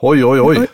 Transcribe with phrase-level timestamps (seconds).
[0.00, 0.66] Oj, oj, oj.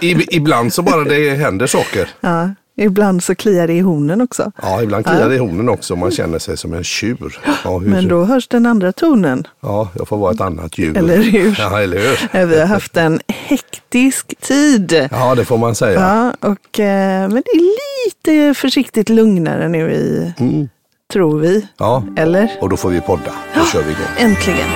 [0.00, 2.08] I, i, ibland så bara det händer saker.
[2.20, 4.52] Ja, ibland så kliar det i hornen också.
[4.62, 7.40] Ja, ibland kliar det i hornen också man känner sig som en tjur.
[7.64, 9.46] Ja, Men då hörs den andra tonen.
[9.60, 10.96] ja jag får vara ett annat djur.
[10.98, 11.56] Eller hur?
[11.58, 12.44] Ja, eller hur?
[12.46, 15.08] Vi har haft en hektisk tid.
[15.10, 16.00] Ja, det får man säga.
[16.00, 17.74] Ja, och, eh, men det är
[18.06, 20.68] lite försiktigt lugnare nu i, Mm.
[21.12, 21.66] tror vi.
[21.78, 22.50] Ja, Eller?
[22.60, 23.32] och då får vi podda.
[23.54, 24.06] Då kör vi igång.
[24.30, 24.68] Äntligen.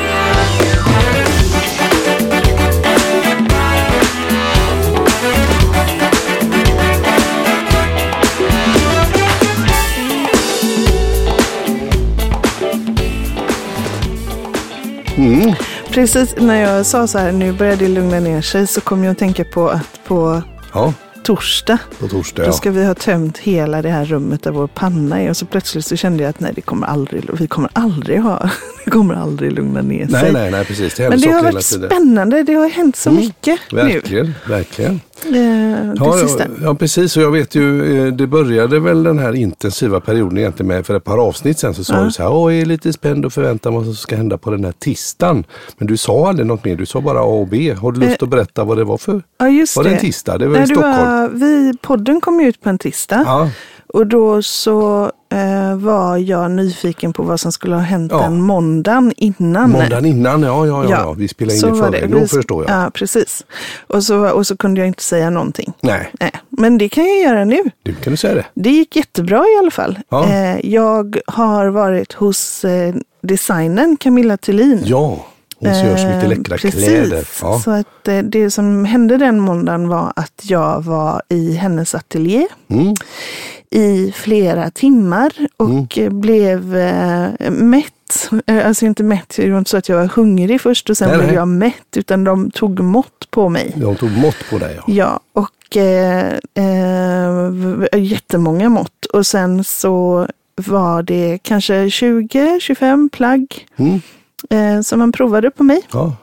[15.16, 15.52] Mm.
[15.90, 19.12] Precis när jag sa så här, nu börjar det lugna ner sig, så kom jag
[19.12, 22.42] att tänka på att på Ja, torsdag, på torsdag.
[22.42, 22.52] då Ja.
[22.52, 25.30] ska vi ha tömt hela det här rummet där vår panna är.
[25.30, 28.50] Och så plötsligt så kände jag att nej, det kommer aldrig, vi kommer aldrig ha,
[28.84, 30.22] det kommer aldrig lugna ner sig.
[30.22, 30.94] Nej, nej, nej, precis.
[30.94, 35.00] Det Men det har varit spännande, det har hänt så Mm, mycket Verkligen, verkligen.
[35.30, 35.38] nu.
[35.38, 36.44] Eh, det Ja, sista.
[36.62, 37.16] ja, precis.
[37.16, 40.94] Och jag vet ju, eh, det började väl den här intensiva perioden egentligen med, för
[40.96, 42.02] ett par avsnitt sen så sa Ja.
[42.04, 44.50] du så här, jag är lite spänd och förväntar mig vad som ska hända på
[44.50, 45.44] den här tisdagen.
[45.78, 47.74] Men du sa aldrig något mer, du sa bara A och B.
[47.80, 49.22] Har du lust Eh, att berätta vad det var för?
[49.38, 49.94] Ja, just Var det det.
[49.94, 50.38] en tisdag?
[50.38, 50.96] Det var Nej, i det Stockholm?
[50.96, 53.22] var, vi, podden kom ju ut på en tisdag.
[53.26, 53.50] Ja,
[53.94, 58.18] Och då så eh, var jag nyfiken på vad som skulle ha hänt Ja.
[58.22, 59.70] den måndagen innan.
[59.70, 61.12] måndagen innan, ja, ja, ja, ja.
[61.12, 62.10] Vi spelade in så i förväg.
[62.10, 62.82] Då förstår jag.
[62.84, 63.44] Ja, precis.
[63.86, 65.72] Och så, och så kunde jag inte säga någonting.
[65.80, 67.58] Nej, Nej, men det kan jag göra nu.
[67.82, 68.44] du kan du säga det.
[68.54, 69.98] Det gick jättebra i alla fall.
[70.08, 70.28] Ja.
[70.28, 74.82] Eh, jag har varit hos eh, designern Camilla Thulin.
[74.84, 75.24] Ja,
[75.58, 76.84] hon gör så mycket läckra precis.
[76.84, 77.24] kläder.
[77.42, 77.60] Ja.
[77.64, 82.46] Så att eh, det som hände den måndagen var att jag var i hennes ateljé
[82.70, 82.94] Mm.
[83.74, 86.20] I flera timmar och Mm.
[86.20, 87.90] blev eh, mätt.
[88.46, 91.08] Eh, Alltså inte mätt, det var inte så att jag var hungrig först och sen
[91.08, 91.36] Nej, blev nej.
[91.36, 93.72] jag mätt, utan de tog mått på mig.
[93.76, 94.74] De tog mått på dig.
[94.76, 94.82] Ja.
[94.86, 99.04] Ja, och eh, eh, jättemånga mått.
[99.12, 104.00] Och sen så var det kanske 20-25 plagg Mm.
[104.50, 105.82] eh, som man provade på mig.
[105.92, 106.16] Ja.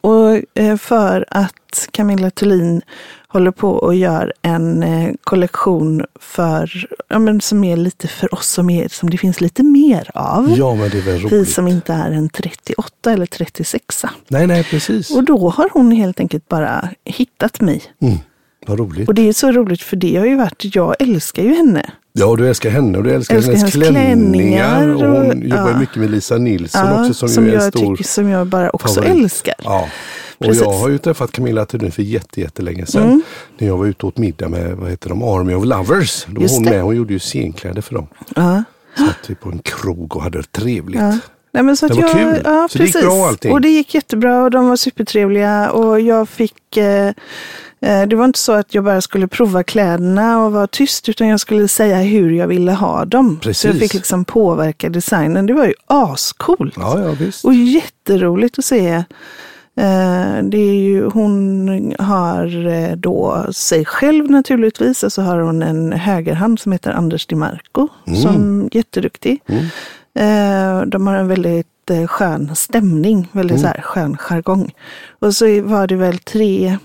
[0.00, 2.82] Och eh, för att Camilla Thulin
[3.28, 8.46] håller på och gör en eh, kollektion för, ja, men som är lite för oss
[8.48, 10.54] som, är, som det finns lite mer av.
[10.58, 11.50] ja, men det är väl Vi roligt.
[11.52, 14.04] som inte är en 38 eller 36.
[14.28, 15.10] Nej, nej, precis.
[15.10, 17.82] Och då har hon helt enkelt bara hittat mig.
[18.00, 18.18] Mm.
[18.68, 19.08] Vad roligt.
[19.08, 21.90] Och det är så roligt för det har ju varit, jag älskar ju henne.
[22.12, 24.80] Ja, du älskar henne och du älskar, Älskar hennes hennes klänningar.
[24.82, 25.78] klänningar Och hon och- jobbar ja.
[25.78, 28.46] mycket med Lisa Nilsson Ja, också som, ju är en jag stor tycker, som jag
[28.46, 29.10] bara också favorit.
[29.22, 29.54] älskar.
[29.64, 29.88] Ja.
[30.38, 30.62] Och Precis.
[30.62, 33.02] jag har ju träffat Camilla Thulin för jätte, jättelänge sedan.
[33.02, 33.22] Mm.
[33.58, 36.24] När jag var ute åt middag med vad heter de, Army of Lovers.
[36.28, 36.70] Då var hon det.
[36.70, 36.82] med.
[36.82, 38.06] Hon gjorde ju scenkläder för dem.
[38.36, 38.62] Ja.
[38.98, 41.00] Satt vi på en krog och hade trevligt.
[41.00, 41.18] Ja.
[41.52, 42.42] Nej, men så att Det var jag, kul.
[42.44, 43.08] Ja, Så det gick precis.
[43.08, 43.52] bra allting.
[43.52, 47.12] Och det gick jättebra och de var supertrevliga och jag fick eh,
[47.80, 51.40] det var inte så att jag bara skulle prova kläderna och vara tyst utan jag
[51.40, 53.38] skulle säga hur jag ville ha dem.
[53.42, 53.64] Så Precis.
[53.64, 55.46] jag fick liksom påverka designen.
[55.46, 56.74] Det var ju ascoolt.
[56.76, 57.44] Ja, ja visst.
[57.44, 58.88] Och jätteroligt att se.
[59.76, 65.62] Eh, Det är ju, hon har eh, då sig själv naturligtvis och så har hon
[65.62, 67.88] en högerhand som heter Anders DiMarco
[68.22, 69.40] som är jätteduktig.
[70.14, 74.74] Eh, De har en väldigt eh, skön stämning, väldigt så här skön jargong.
[75.18, 76.78] Och så var det väl tre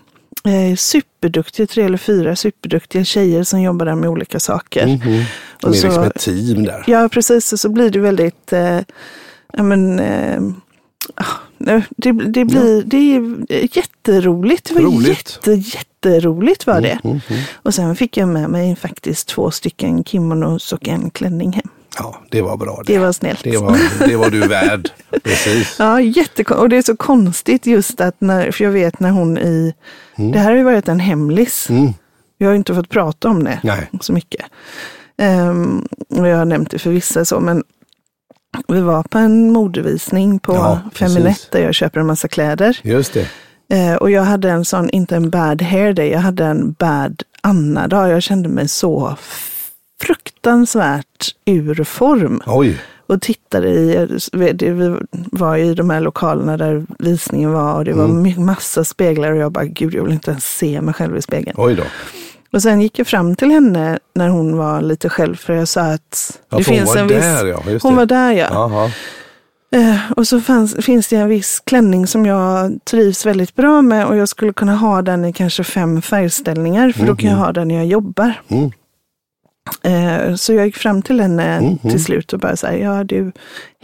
[0.47, 4.87] eh, superduktiga, tre eller fyra superduktiga tjejer som jobbar där med olika saker.
[4.87, 5.23] Mhm.
[5.61, 6.83] De är så- liksom ett team där.
[6.87, 7.53] Ja, precis.
[7.53, 8.79] Och så blir det väldigt, eh,
[9.53, 10.41] ja men, eh,
[11.15, 11.25] ah,
[11.57, 14.65] det, det blir, det är jätteroligt.
[14.69, 15.39] Det var Roligt.
[15.45, 16.99] jätte, jätteroligt var det.
[17.03, 17.41] Mm, mm.
[17.53, 21.67] Och sen fick jag med mig faktiskt två stycken kimonos och en klänning hem.
[21.97, 22.83] Ja, det var bra.
[22.85, 23.43] Det var snällt.
[23.43, 23.77] Det var,
[24.07, 24.89] det var du värd.
[25.23, 25.75] Precis.
[25.79, 26.51] Ja, jättekonstigt.
[26.61, 29.73] Och det är så konstigt just att när, för jag vet när hon i,
[30.15, 31.69] det här har ju varit en hemlis.
[31.69, 31.93] Mm.
[32.37, 33.89] Vi har ju inte fått prata om det Nej.
[34.01, 34.45] så mycket.
[35.17, 37.63] Um, och jag har nämnt det för vissa så, men
[38.67, 41.15] vi var på en modevisning på Ja, precis.
[41.15, 42.79] Feminette där jag köper en massa kläder.
[42.83, 43.27] Just det.
[43.69, 47.23] Eh, och jag hade en sån, inte en bad hair day, jag hade en bad
[47.41, 48.09] Anna-dag.
[48.09, 49.17] Jag kände mig så
[50.01, 52.41] fruktansvärt ur form.
[52.45, 52.81] Oj.
[53.07, 54.95] Och tittade i, vi
[55.31, 58.45] var i de här lokalerna där visningen var och det var Mm.
[58.45, 61.55] massa speglar och jag bara, gud jag vill inte ens se mig själv i spegeln.
[61.59, 61.83] Oj då.
[62.53, 65.81] Och sen gick jag fram till henne när hon var lite själv för jag sa
[65.81, 67.55] att Ja, det finns var en där, viss...
[67.73, 67.79] ja.
[67.83, 68.47] Hon var där ja.
[68.51, 68.91] Jaha.
[69.75, 74.05] Eh, och så fanns, finns det en viss klänning som jag trivs väldigt bra med
[74.05, 77.51] och jag skulle kunna ha den i kanske fem färgställningar för då kan jag ha
[77.51, 78.33] den när jag jobbar.
[78.47, 78.71] Mm.
[79.83, 81.77] Eh, så jag gick fram till henne Mhm.
[81.91, 83.31] till slut och bara så här, ja du,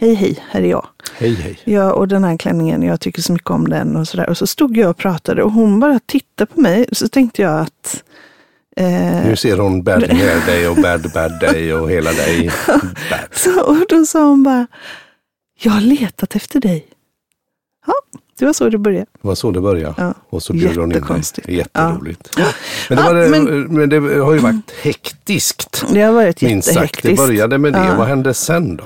[0.00, 0.86] hej hej, här är jag.
[1.18, 1.58] Hej hej.
[1.64, 4.28] Ja, och den här klänningen, jag tycker så mycket om den och sådär.
[4.30, 6.86] Och så stod jag och pratade och hon bara tittade på mig.
[6.92, 8.02] Så tänkte jag att
[8.76, 12.50] eh, Nu ser hon Bad Hair Day och Bad Bad Day och hela dig.
[13.32, 14.66] Så, och då sa hon bara,
[15.62, 16.86] jag har letat efter dig.
[18.40, 19.06] Det var så det började.
[19.22, 19.94] Det var så det började.
[19.98, 20.14] Ja.
[20.30, 20.90] Och så bjöd hon in.
[20.90, 21.48] Jättekonstigt.
[21.48, 22.30] Jätteroligt.
[22.36, 22.44] Ja.
[22.88, 23.88] Men, det var men- men...
[23.88, 25.84] det har ju varit hektiskt.
[25.92, 27.02] Det har varit Minst sagt.
[27.02, 27.78] Det började med det.
[27.78, 27.94] Ja.
[27.98, 28.84] Vad hände sen då?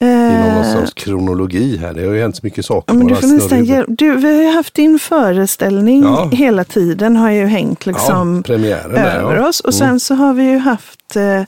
[0.00, 1.94] I någon Eh, sorts kronologi här.
[1.94, 2.92] Det har ju hänt så mycket saker.
[2.94, 3.86] Ja, men du får nästan hjälp.
[3.88, 7.16] Du, vi har ju haft din föreställning hela tiden.
[7.16, 9.48] Har ju hängt liksom där, över ja.
[9.48, 9.60] oss.
[9.60, 11.42] Och sen så har vi ju haft eh,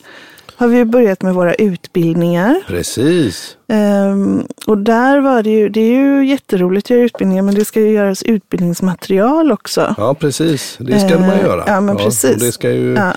[0.60, 2.60] har vi börjat med våra utbildningar.
[2.66, 3.56] Precis.
[3.68, 7.64] Ehm, och där var det ju, det är ju jätteroligt att göra utbildningar men det
[7.64, 9.94] ska ju göras utbildningsmaterial också.
[9.98, 10.76] Ja, precis.
[10.80, 11.64] Det ska man Eh, göra.
[11.66, 12.34] ja, men precis.
[12.34, 12.94] och det ska ju...
[12.94, 13.12] Ja.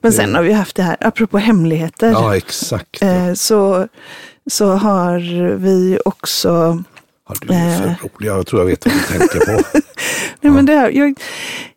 [0.00, 2.10] Men sen har vi haft det här, apropå hemligheter.
[2.10, 2.98] Ja, exakt.
[3.00, 3.06] Ja.
[3.08, 3.88] eh, så,
[4.50, 5.18] så har
[5.56, 6.82] vi också
[7.30, 7.94] Ja, du är för eh.
[8.02, 8.28] rolig.
[8.28, 9.62] Jag tror jag vet vad du tänker på.
[10.40, 11.14] Nej, men det här, jag,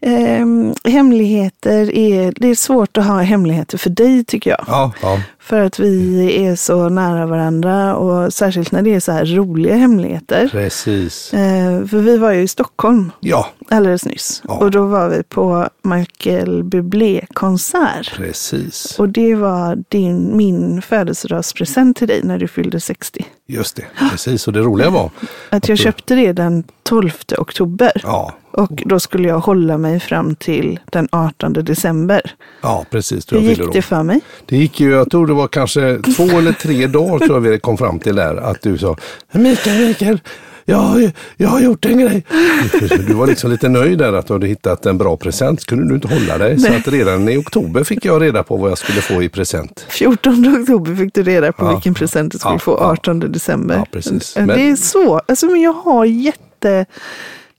[0.01, 4.63] ehm, hemligheter är, det är svårt att ha hemligheter för dig tycker jag.
[4.67, 5.19] Ja, ja.
[5.43, 9.75] För att vi är så nära varandra och särskilt när det är så här roliga
[9.75, 10.47] hemligheter.
[10.51, 11.33] precis.
[11.33, 14.57] Eh, för vi var ju i Stockholm Ja, alldeles nyss Ja.
[14.57, 18.15] och då var vi på Michael Bublé-konsert.
[18.15, 18.99] precis.
[18.99, 23.25] Och det var din, min födelsedagspresent till dig när du fyllde 60.
[23.47, 23.85] Just det.
[24.11, 24.47] Precis.
[24.47, 25.09] Och det roliga var,
[25.49, 27.91] Att jag köpte det den 12 oktober.
[28.03, 32.21] ja, Och då skulle jag hålla mig fram till den 18 december.
[32.61, 33.33] ja precis.
[33.33, 34.19] Hur gick det för mig?
[34.45, 37.59] Det gick ju, jag tror det var kanske två eller tre dagar tror jag vi
[37.59, 38.35] kom fram till där.
[38.35, 38.95] Att du sa,
[39.31, 40.19] Mikael, Mikael,
[40.65, 42.23] jag, har- jag har gjort en grej.
[43.07, 45.61] Du var liksom lite nöjd där att du hade hittat en bra present.
[45.61, 46.59] Så kunde du inte hålla dig.
[46.59, 46.77] Så Nej.
[46.79, 49.85] att redan i oktober fick jag reda på vad jag skulle få i present.
[49.89, 51.71] 14 oktober fick du reda på Ja.
[51.73, 52.91] vilken present du skulle Ja, få ja.
[52.91, 53.75] 18 december.
[53.75, 54.33] Ja, precis.
[54.33, 55.21] Det Men- är så.
[55.27, 56.39] Alltså, men jag har jätte...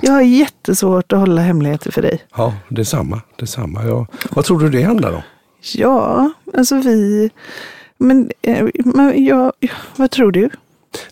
[0.02, 2.22] Jag har jättesvårt att hålla hemligheter för dig.
[2.36, 3.20] Ja, detsamma.
[3.36, 3.84] detsamma.
[3.84, 4.06] Ja.
[4.30, 5.22] Vad tror du det handlar om?
[5.74, 7.30] Ja, alltså vi...
[7.98, 9.52] Men, eh, men jag,
[9.96, 10.50] vad tror du?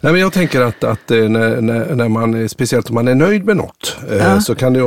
[0.01, 3.15] Nej, men jag tänker att, att eh, när, när, när man, speciellt om man är
[3.15, 4.41] nöjd med något, eh, Ja.
[4.41, 4.81] så kan det,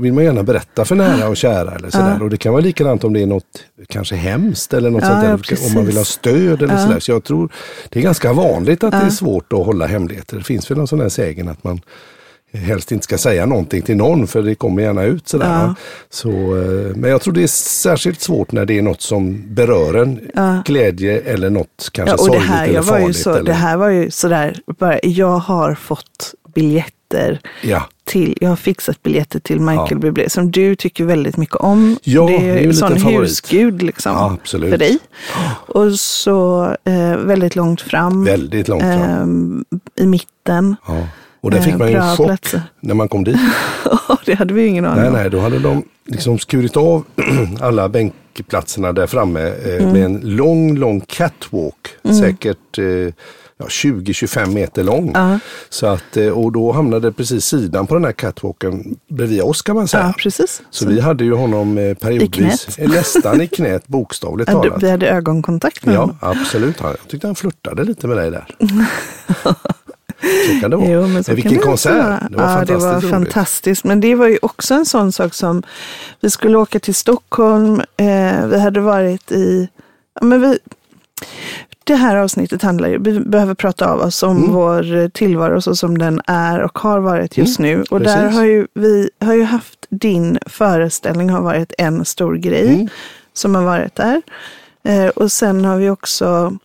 [0.00, 1.74] vill man gärna berätta för nära och kära.
[1.74, 2.22] Eller sådär.
[2.22, 5.48] Och det kan vara likadant om det är något kanske hemskt eller något Ja, sånt
[5.50, 6.80] ja, där, om man vill ha stöd eller Ja.
[6.80, 7.00] sådär.
[7.00, 7.52] Så jag tror
[7.88, 10.36] det är ganska vanligt att det är svårt att hålla hemligheter.
[10.36, 11.80] Det finns väl någon sån här sägen att man
[12.52, 15.46] helst inte ska säga någonting till någon för det kommer gärna ut sådär.
[15.46, 15.74] Ja.
[16.10, 19.94] Så, eh, men jag tror det är särskilt svårt när det är något som berör
[19.94, 20.20] en
[20.64, 23.16] glädje eller något kanske Ja, och det sorgligt här, eller jag var ju farligt.
[23.16, 27.88] så, eller, det här var ju sådär, bara, jag har fått biljetter ja.
[28.04, 29.96] till, jag har fixat biljetter till Michael Ja.
[29.98, 31.96] Bublé som du tycker väldigt mycket om.
[32.02, 33.20] Ja, det det är ju en sån favorit.
[33.30, 34.70] husgud liksom Ja, absolut.
[34.70, 34.98] för dig.
[35.66, 39.00] Och så eh, väldigt långt fram, Väldigt långt fram.
[39.02, 39.64] ehm,
[39.96, 40.76] i mitten.
[40.86, 41.06] Ja.
[41.42, 42.62] Och där fick man ju en chock platser.
[42.80, 43.36] när man kom dit.
[44.26, 45.14] det hade vi ju ingen aning Nej, om.
[45.14, 47.04] nej, då hade de liksom skurit av
[47.60, 49.92] alla bänkplatserna där framme eh, Mm.
[49.92, 51.88] med en lång, lång catwalk.
[52.20, 52.84] Säkert eh,
[53.58, 55.10] ja, 20-25 meter lång.
[55.14, 55.38] Ja.
[55.68, 59.76] Så att, eh, och då hamnade precis sidan på den här catwalken bredvid oss kan
[59.76, 60.02] man säga.
[60.06, 60.62] Ja, precis.
[60.70, 64.82] Så vi hade ju honom eh, periodvis eh, nästan i knät bokstavligt Ja, talat.
[64.82, 66.16] vi hade ögonkontakt med Ja, honom.
[66.20, 66.80] absolut.
[66.80, 68.46] Han- Jag tyckte han flörtade lite med dig där.
[70.22, 70.88] Så kan det vara.
[70.88, 71.94] Jo, men vilken kan det konsert!
[72.30, 73.10] Det var ja, det fantastiskt var roligt.
[73.10, 73.84] fantastiskt.
[73.84, 75.62] Men det var ju också en sån sak som,
[76.20, 79.68] vi skulle åka till Stockholm, eh, vi hade varit i,
[80.20, 80.58] ja, men vi,
[81.84, 84.52] det här avsnittet handlar ju, vi behöver prata av oss om Mm.
[84.52, 87.84] vår tillvaro så som den är och har varit just nu.
[87.90, 88.36] Och där precis.
[88.38, 92.88] har ju vi har ju haft din föreställning har varit en stor grej Mm.
[93.32, 94.22] som har varit där.
[94.84, 96.56] Eh, och sen har vi också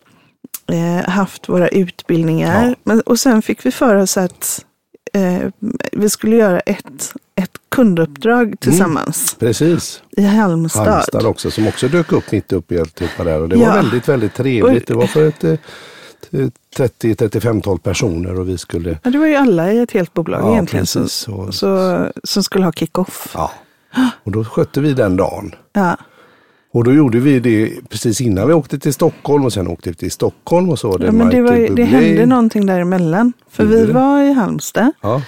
[0.72, 2.68] eh, haft våra utbildningar.
[2.68, 2.74] Ja.
[2.84, 4.64] Men, och sen fick vi för oss att
[5.12, 5.48] eh,
[5.92, 10.02] vi skulle göra ett, ett kunduppdrag tillsammans Precis.
[10.16, 10.82] i Halmstad.
[10.82, 10.92] Mm.
[10.92, 13.40] Halmstad också som också dök upp mitt uppe i alltihopa där.
[13.40, 13.68] Och det Ja.
[13.68, 14.86] var väldigt, väldigt trevligt.
[14.86, 15.54] Det var för ett eh,
[16.30, 18.98] t- 30-35-tal personer och vi skulle...
[19.02, 21.28] Ja, det var ju alla i ett helt bolag Ja, egentligen som, precis.
[21.28, 23.30] Och- så, som skulle ha kick-off.
[23.34, 23.50] Ja.
[24.24, 25.54] Och då skötte vi den dagen.
[25.72, 25.96] Ja.
[26.72, 29.94] Och då gjorde vi det precis innan vi åkte till Stockholm och sen åkte vi
[29.96, 33.32] till Stockholm och så var det Ja, men det, var, det hände någonting däremellan.
[33.50, 33.92] För Gjorde vi det?
[33.92, 35.22] var i Halmstad Ja,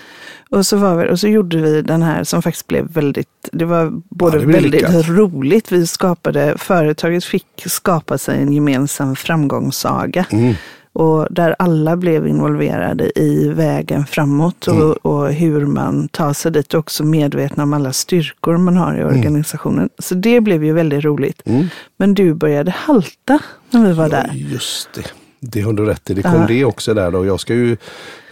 [0.51, 3.65] och så, var vi, och så gjorde vi den här som faktiskt blev väldigt, det
[3.65, 5.09] var både det blev väldigt lyckat.
[5.09, 5.73] roligt.
[5.73, 10.27] Vi skapade, företaget fick skapa sig en gemensam framgångssaga.
[10.31, 10.55] Mm.
[10.93, 14.93] Och där alla blev involverade i vägen framåt och, Mm.
[15.03, 16.75] och hur man tar sig dit.
[16.75, 19.89] Och också medvetna om alla styrkor man har i organisationen.
[19.99, 21.43] Så det blev ju väldigt roligt.
[21.45, 21.67] Mm.
[21.97, 23.39] Men du började halta
[23.71, 24.31] när vi var där.
[24.35, 25.03] Ja, just det.
[25.43, 26.15] Det har du rätt i.
[26.15, 26.47] Det kom Ja.
[26.49, 27.27] det också där då.
[27.27, 27.77] Jag ska ju,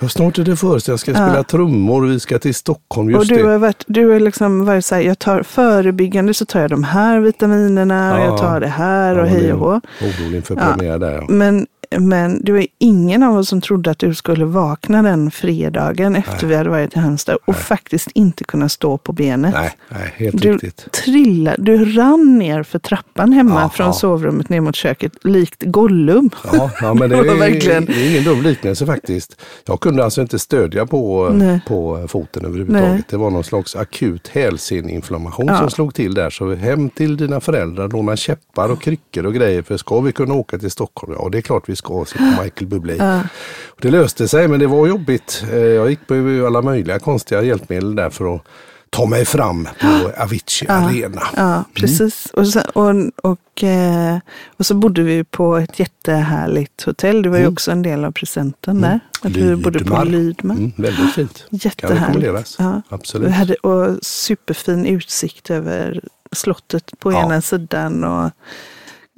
[0.01, 0.93] ja, snart är det föreställning.
[0.93, 2.07] Jag ska spela trummor.
[2.07, 3.11] Vi ska till Stockholm.
[3.11, 3.49] Just och du det.
[3.51, 6.85] har, varit, du har liksom varit så här, jag tar förebyggande så tar jag de
[6.85, 8.25] här vitaminerna och Ja.
[8.25, 9.81] jag tar det här Ja, och hej och hå.
[10.03, 10.61] Orolig inför Ja.
[10.75, 11.13] premiär där.
[11.13, 11.27] Ja.
[11.29, 11.67] Men,
[11.99, 16.47] men det var ingen av oss som trodde att du skulle vakna den fredagen efter
[16.47, 19.55] vi hade varit i Halmstad och faktiskt inte kunna stå på benet.
[19.55, 20.93] Nej, nej, helt Du riktigt.
[20.93, 23.93] trillade, du rann ner för trappan hemma Ja, från ja.
[23.93, 26.31] sovrummet ner mot köket, likt Gollum.
[26.53, 29.41] Ja, ja, men det är, det är ingen dum liknelse faktiskt.
[29.67, 31.61] Jag kunde alltså inte stödja på, Nej.
[31.69, 32.91] på foten överhuvudtaget.
[32.93, 33.03] Nej.
[33.11, 35.59] Det var någon slags akut hälseninflammation Ja.
[35.59, 36.31] som slog till där.
[36.31, 39.63] Så hem till dina föräldrar, låna käppar och kryckor och grejer.
[39.63, 41.13] För ska vi kunna åka till Stockholm?
[41.19, 42.97] Ja, det är klart vi ska, se på Michael Bublé.
[42.99, 43.21] Ja.
[43.67, 45.45] Och Det löste sig, men det var jobbigt.
[45.53, 46.15] Eh, Jag gick på
[46.47, 48.43] alla möjliga konstiga hjälpmedel där för att
[48.91, 51.23] ta mig fram på Avicii Arena.
[51.37, 52.27] Ja, precis.
[52.33, 54.19] Och, sen, och, och, eh,
[54.57, 57.23] och så bodde vi på ett jättehärligt hotell.
[57.23, 59.01] Det var ju också en del av presenten där.
[59.23, 60.05] Att vi bodde på Lydmar.
[60.05, 60.55] Lydmar.
[60.55, 61.45] Mm, väldigt fint.
[61.51, 62.57] Jättehärligt.
[62.59, 62.83] Ja.
[62.89, 63.29] Absolut.
[63.29, 66.01] Vi hade och superfin utsikt över
[66.33, 67.25] slottet på Ja.
[67.25, 68.31] ena sidan och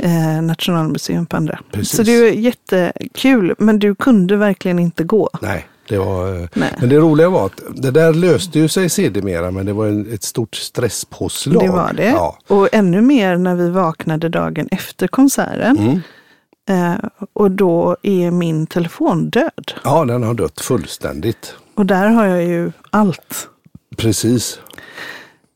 [0.03, 1.59] eh, Nationalmuseum på andra.
[1.73, 1.97] Precis.
[1.97, 5.31] Så det var jättekul, men du kunde verkligen inte gå.
[5.43, 6.35] Nej, det var...
[6.43, 6.75] eh, Nej.
[6.81, 10.13] Men det roliga var att det där löste ju sig sedermera men det var en,
[10.15, 11.63] ett stort stresspåslag.
[11.65, 12.09] Det var det.
[12.11, 12.39] Ja.
[12.49, 15.79] Och ännu mer när vi vaknade dagen efter konserten.
[15.79, 16.01] Mm.
[16.69, 16.99] Eh,
[17.33, 19.73] och då är min telefon död.
[19.85, 21.55] ja, den har dött fullständigt.
[21.75, 23.49] Och där har jag ju allt.
[23.97, 24.59] Precis.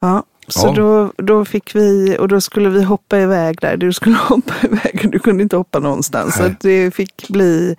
[0.01, 0.73] Ja, så Ja.
[0.73, 3.77] Då, då fick vi, och då skulle vi hoppa iväg där.
[3.77, 6.35] Du skulle hoppa iväg och du kunde inte hoppa någonstans.
[6.35, 6.51] Så Nej.
[6.53, 7.77] att det fick bli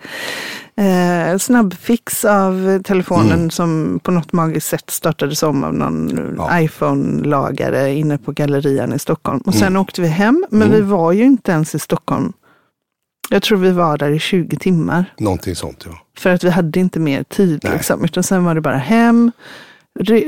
[0.78, 3.50] eh, snabbfix av telefonen Mm.
[3.50, 6.60] som på något magiskt sätt startades om av någon Ja.
[6.60, 9.42] iPhone-lagare inne på Gallerian i Stockholm.
[9.46, 9.60] Och Mm.
[9.60, 12.34] sen åkte vi hem, men vi var ju inte ens i Stockholm.
[13.30, 15.06] Jag tror vi var där i 20 timmar.
[15.20, 15.92] Någonting sånt ja.
[16.18, 17.60] För att vi hade inte mer tid.
[17.64, 17.74] Nej.
[17.74, 19.32] Liksom, utan sen var det bara hem.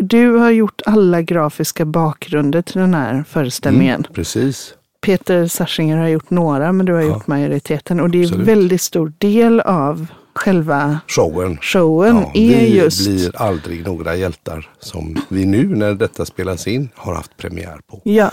[0.02, 3.96] Du har gjort alla grafiska bakgrunder till den här föreställningen.
[4.00, 4.74] Mm, precis.
[5.02, 7.08] Peter Sarsinger har gjort några, men du har Ja.
[7.08, 8.00] gjort majoriteten.
[8.00, 8.48] Och det är en Absolut.
[8.48, 11.58] väldigt stor del av själva Showen.
[11.62, 12.16] showen.
[12.16, 13.08] Ja, är vi just...
[13.08, 18.02] blir aldrig några hjältar som vi nu när detta spelas in har haft premiär på.
[18.04, 18.30] Ja,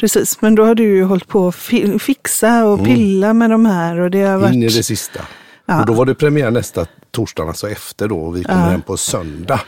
[0.00, 0.40] precis.
[0.40, 4.00] Men då har du ju hållit på att fi- fixa och pilla med de här.
[4.00, 4.50] Och det har varit...
[4.50, 4.62] Mm.
[4.62, 5.20] In i det sista.
[5.66, 5.80] Ja.
[5.80, 8.18] Och då var det premiär nästa torsdag, alltså efter då.
[8.20, 8.70] Och vi kommer Ja.
[8.70, 9.60] hem på söndag.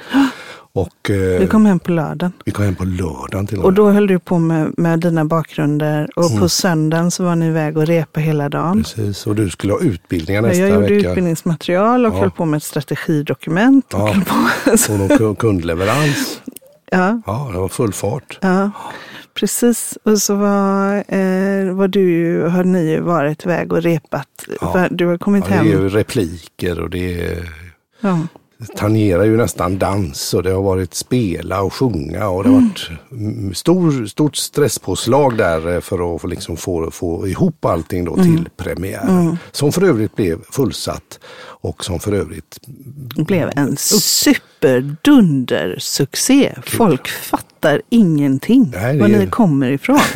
[0.76, 2.32] Och eh, Vi kom hem på lördagen.
[2.44, 3.76] vi kom hem på lördagen till och Och med.
[3.76, 6.08] då höll du på med, med dina bakgrunder.
[6.16, 6.40] Och Mm.
[6.40, 8.82] på söndagen så var ni iväg och repa hela dagen.
[8.82, 11.08] Precis, och du skulle ha utbildningar nästa jag gjorde vecka.
[11.08, 12.18] utbildningsmaterial och Ja.
[12.18, 13.94] höll på med ett strategidokument.
[13.94, 14.06] Och Ja.
[14.12, 14.34] höll på.
[14.92, 16.40] Och någon ku- kundleverans.
[16.90, 18.38] Ja, Ja, det var full fart.
[18.42, 18.70] ja,
[19.34, 19.98] precis.
[20.02, 24.28] Och så var, eh, var du, har ni ju varit iväg och repat.
[24.60, 24.88] Ja.
[24.90, 25.82] Du har kommit Ja, det är hem.
[25.82, 27.48] ju repliker och det är,
[28.00, 28.18] Ja.
[28.76, 32.90] Tangerar ju nästan dans och det har varit spela och sjunga och det har varit
[33.10, 38.16] mm, stor, stort stresspåslag där eh, för att få, liksom få, få ihop allting då
[38.16, 39.38] till premiären.
[39.52, 41.18] Som för övrigt blev fullsatt
[41.60, 42.58] och som för övrigt
[43.16, 46.54] blev en superdundersuccé.
[46.66, 50.00] Folk fattar ingenting Nej, det var ni kommer ifrån.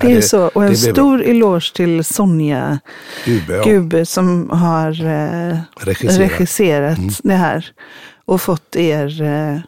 [0.00, 0.46] Det är det- så.
[0.46, 2.78] Och en det blev stor eloge till Sonja
[3.24, 6.30] Gube, ja, Gube som har eh, regisserat.
[6.30, 7.66] regisserat det här
[8.24, 9.58] och fått er eh,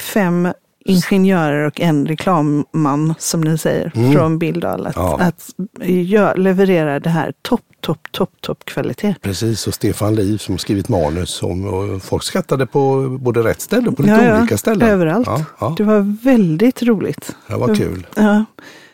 [0.00, 0.48] fem
[0.84, 5.18] ingenjörer och en reklamman, som ni säger, från Billdal att, Ja.
[5.20, 5.48] att
[5.80, 9.14] gö- leverera det här topp, topp, topp, topp kvalitet.
[9.22, 11.42] Precis, och Stefan Liv som skrivit manus.
[11.42, 14.88] Om, och folk skattade på både rätt ställe och på lite olika ställen.
[14.88, 15.26] överallt.
[15.26, 17.36] Ja, ja, Det var väldigt roligt.
[17.48, 18.06] det var kul.
[18.14, 18.44] Ja.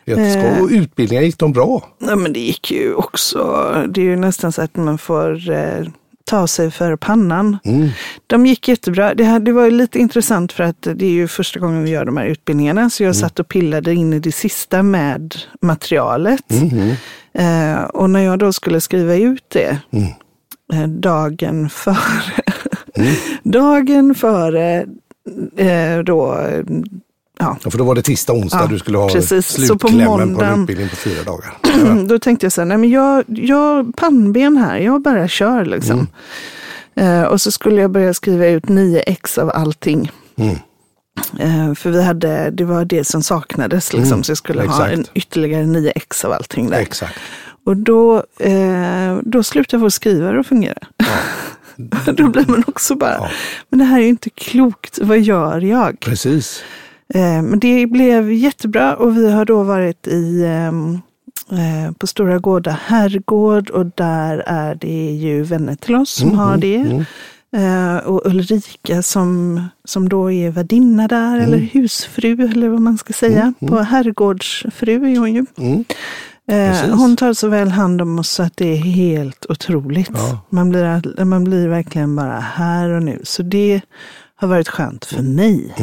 [0.09, 0.45] Jätteskoj.
[0.57, 0.63] Eh.
[0.63, 1.89] Och utbildningar gick de bra?
[1.99, 3.39] Ja, men det gick ju också,
[3.89, 5.85] det är ju nästan så att man får eh,
[6.25, 7.57] ta sig för pannan.
[7.65, 7.89] Mm.
[8.27, 9.13] De gick jättebra.
[9.13, 11.89] Det, här, det var ju lite intressant för att det är ju första gången vi
[11.89, 12.89] gör de här utbildningarna.
[12.89, 16.49] Så jag satt och pillade in i det sista med materialet.
[16.61, 16.91] Mhm.
[17.33, 20.07] Eh, och när jag då skulle skriva ut det Mm.
[20.73, 21.97] eh, dagen före,
[22.95, 23.13] Mm.
[23.43, 24.85] dagen före
[25.57, 26.37] eh, då,
[27.39, 29.47] ja, Ja, för då var det tisdag, onsdag Ja, du skulle ha precis.
[29.67, 32.03] Så på slutklämmen på, en måndagen- utbildning på fyra dagar.
[32.07, 36.07] då tänkte jag så här, nej men jag, jag pannben här, jag bara kör liksom.
[36.95, 37.21] Mm.
[37.21, 40.11] Eh, och så skulle jag börja skriva ut 9 ex av allting.
[40.35, 40.55] Mm.
[41.39, 44.65] Eh, för vi hade, det var det som saknades liksom, Mm, så jag skulle ha
[44.69, 44.93] exakt.
[44.93, 46.79] en ytterligare 9 ex av allting där.
[46.79, 47.19] Exakt.
[47.65, 50.77] Och då, eh, då slutar vår skrivare att fungera.
[52.13, 53.29] då blir man också bara,
[53.69, 55.99] men det här är ju inte klokt, vad gör jag?
[55.99, 56.63] Precis.
[57.13, 60.99] Eh, men det blev jättebra och vi har då varit i ehm,
[61.51, 66.57] eh, på Stora Gårda herrgård och där är det ju vänner till oss som har
[66.57, 66.75] det.
[66.75, 67.03] mm.
[67.55, 71.41] Eh, och Ulrika som, som då är värdinna där, Mm.
[71.45, 73.53] eller husfru eller vad man ska säga.
[73.59, 75.45] På herrgårdsfru är hon ju.
[75.57, 75.83] Mm.
[76.47, 76.89] Precis.
[76.93, 80.09] hon tar så väl hand om oss så att det är helt otroligt.
[80.13, 80.39] Ja.
[80.49, 83.19] Man, blir, man blir verkligen bara här och nu.
[83.23, 83.81] Så det
[84.35, 85.73] har varit skönt för mig.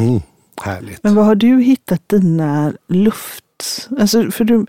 [0.61, 1.03] Härligt.
[1.03, 3.89] Men vad har du hittat dina luft...
[3.99, 4.65] Alltså, för du...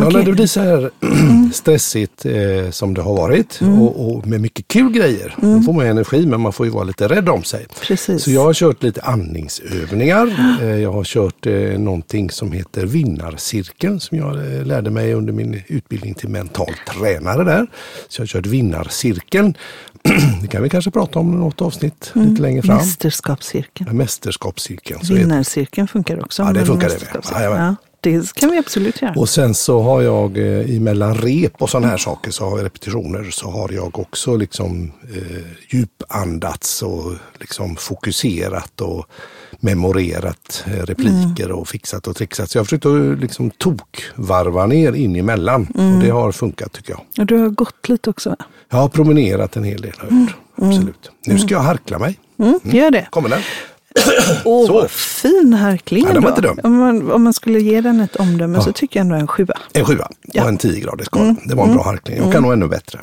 [0.00, 0.90] Ja, man när det blir så här
[1.52, 3.82] stressigt eh, som det har varit Mm.
[3.82, 5.34] och, och med mycket kul grejer.
[5.40, 7.66] Då får man energi men man får ju vara lite rädd om sig.
[7.82, 8.22] Precis.
[8.22, 10.56] Så jag har kört lite andningsövningar.
[10.62, 15.32] Eh, jag har kört eh, någonting som heter vinnarcirkeln som jag eh, lärde mig under
[15.32, 17.66] min utbildning till mental tränare där.
[18.08, 19.54] Så jag har kört vinnarcirkeln.
[20.42, 22.28] det kan vi kanske prata om i något avsnitt Mm.
[22.30, 22.76] lite längre fram.
[22.76, 23.96] Mästerskapscirkeln.
[23.96, 25.00] Mästerskapscirkeln.
[25.04, 26.42] så heter Vinnarcirkeln funkar också.
[26.42, 27.00] Ja, det funkar det med.
[27.00, 27.52] mästerskapscirkeln.
[27.56, 29.14] Ja, det kan vi absolut göra.
[29.16, 32.64] Och sen så har jag eh, emellan rep och sådana här saker, så har jag
[32.64, 39.06] repetitioner, så har jag också liksom eh, djupandats och liksom fokuserat och
[39.60, 42.50] memorerat eh, repliker och fixat och trixat.
[42.50, 46.90] Så jag har försökt att liksom tokvarva ner in emellan och det har funkat tycker
[46.92, 47.00] jag.
[47.18, 48.36] Och du har gått lite också va?
[48.70, 50.34] Jag har promenerat en hel del, har jag gjort.
[50.56, 51.10] Absolut.
[51.26, 52.18] Nu ska jag harkla mig.
[52.38, 53.06] Mm, Gör det.
[53.10, 53.40] Kommer den?
[54.44, 54.72] Åh, Så.
[54.72, 56.58] vad fin harkling Ja, inte dum.
[56.62, 59.54] Om man, om man skulle ge den ett omdöme så tycker jag ändå en sjua.
[59.72, 60.42] En sjua Ja.
[60.42, 61.36] och en 10 graders skala.
[61.44, 62.16] Det var en bra harkling.
[62.18, 62.98] Jag kan nog ännu bättre.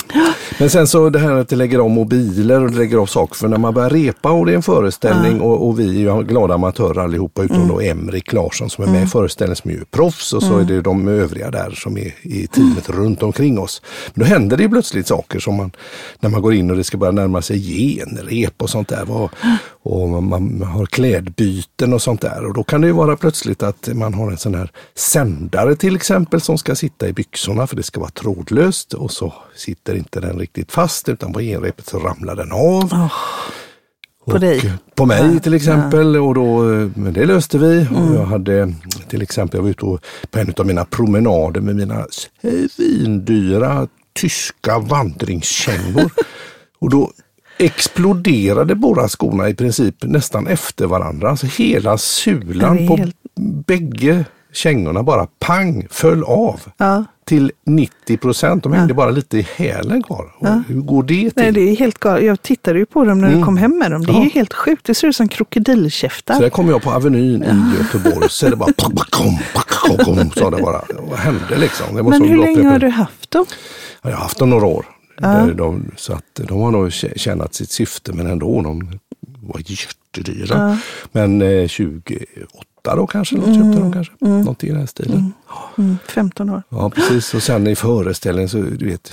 [0.59, 3.35] Men sen så det här att det lägger av mobiler och det lägger av saker.
[3.35, 6.23] För när man börjar repa och det är en föreställning och, och vi är ju
[6.23, 9.85] glada amatörer allihopa utom då Emrik Larsson som är med i föreställningen som är ju
[9.85, 13.81] proffs och så är det de övriga där som är i teamet runt omkring oss.
[14.13, 15.71] Men då händer det ju plötsligt saker som man
[16.19, 19.03] när man går in och det ska börja närma sig genrep och sånt där.
[19.05, 19.29] Vad-
[19.83, 22.45] Och man, man har klädbyten och sånt där.
[22.45, 25.95] Och då kan det ju vara plötsligt att man har en sån här sändare till
[25.95, 30.19] exempel som ska sitta i byxorna för det ska vara trådlöst och så sitter inte
[30.19, 32.89] den riktigt fast utan på genrepet så ramlar den av.
[34.25, 34.73] På Och, dig.
[34.95, 36.17] På mig till exempel.
[36.17, 36.61] Och då,
[36.95, 37.87] men det löste vi.
[37.95, 38.73] Och jag hade
[39.07, 40.01] till exempel, jag var ute och-
[40.31, 42.05] på en av mina promenader med mina
[42.71, 46.11] svindyra tyska vandringskängor.
[46.79, 47.11] och då
[47.59, 51.29] exploderade båda skorna i princip nästan efter varandra.
[51.29, 53.15] Alltså hela sulan på helt-
[53.67, 56.59] bägge kängorna bara pang föll av.
[56.77, 57.03] Ja.
[57.25, 58.63] Till 90 procent.
[58.63, 60.25] De hängde bara lite i hälen kvar.
[60.39, 61.31] Och Hur går det till?
[61.35, 62.25] Nej, det är helt galet.
[62.25, 64.01] Jag tittade ju på dem när du kom hem med dem.
[64.05, 64.23] Det är Ja.
[64.23, 64.85] ju helt sjukt.
[64.85, 66.39] Det ser ut som Så krokodilkäftar.
[66.39, 70.81] där kom jag på Avenyn i Göteborg så det bara pakom, pakom, sa det bara.
[71.09, 71.95] Vad hände liksom?
[71.95, 73.45] Det var Men så hur länge har du haft dem?
[74.03, 74.85] Ja, Jag har haft dem några år.
[75.21, 78.61] Där De, så att de har nog tjä- tjänat sitt syfte men ändå.
[78.61, 78.99] De
[79.41, 80.77] var jättedyra.
[81.11, 81.99] Men eh, 28
[82.95, 84.13] då kanske, något köpte de kanske.
[84.19, 85.33] Något i den här stilen.
[85.77, 86.63] Mm, 15 år.
[86.69, 87.33] Ja, precis.
[87.33, 89.11] Och sen i föreställningen så, du vet,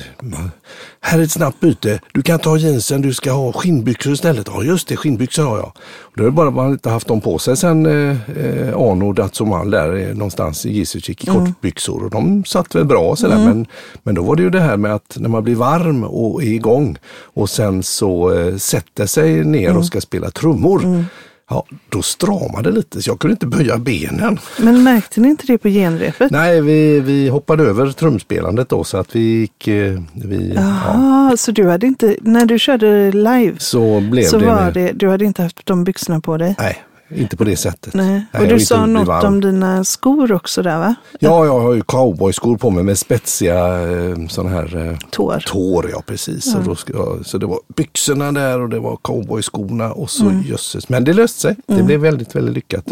[1.00, 2.00] här är ett snabbt byte.
[2.12, 4.48] Du kan ta jeansen, du ska ha skinnbyxor istället.
[4.54, 5.72] Ja, just det, skinnbyxor har jag.
[6.00, 9.70] Och det är bara man inte haft dem på sig sen eh, eh, Arno Datsomal
[9.70, 12.04] där eh, någonstans i Gisukik i kortbyxor.
[12.04, 13.36] Och de satt väl bra sådär.
[13.36, 13.66] Men,
[14.02, 16.46] men då var det ju det här med att när man blir varm och är
[16.46, 21.04] igång och sen så eh, sätter sig ner och ska spela trummor.
[21.50, 24.38] Ja, då stramade det lite så jag kunde inte böja benen.
[24.58, 26.30] Men märkte ni inte det på genrepet?
[26.30, 29.68] Nej, vi, vi hoppade över trumspelandet då så att vi gick...
[29.68, 34.38] eh, Vi, ja, Jaha, så du hade inte, när du körde live så blev så
[34.38, 36.54] det, var det, du hade inte haft de byxorna på dig?
[36.58, 37.94] Nej, inte på det sättet.
[37.94, 38.24] Nej.
[38.32, 40.94] Nej, Och du sa något om dina skor också där va?
[41.20, 45.42] Ja, jag har ju cowboyskor på mig med spetsiga eh, sådana här eh, Tår.
[45.46, 45.90] tår.
[45.92, 46.44] Ja, precis.
[46.76, 50.42] Ska jag, så det var byxorna där och det var cowboyskorna och så Mm.
[50.42, 50.88] jösses.
[50.88, 51.56] Men det löste sig.
[51.66, 52.84] Det blev väldigt, väldigt lyckat.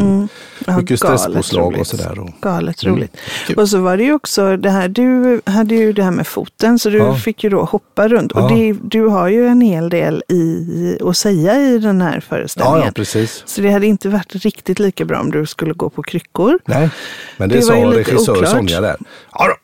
[0.67, 1.87] Ja, Mycket stresspåslag och roligt.
[1.87, 2.19] sådär.
[2.19, 2.95] Och, Galet Mm.
[2.97, 3.17] roligt.
[3.47, 3.57] Kul.
[3.59, 6.79] Och så var det ju också det här, du hade ju det här med foten
[6.79, 7.15] så du Ja.
[7.15, 8.33] fick ju då hoppa runt.
[8.35, 8.43] Ja.
[8.43, 12.21] Och det, du har ju en hel del i, att säga i den här ja,
[12.21, 12.83] föreställningen.
[12.87, 13.43] ja, precis.
[13.47, 16.59] Så det hade inte varit riktigt lika bra om du skulle gå på kryckor.
[16.65, 16.91] Nej,
[17.37, 18.49] men det, Det sa regissör oklart.
[18.51, 18.97] Sonja där.
[19.33, 19.55] Ja då,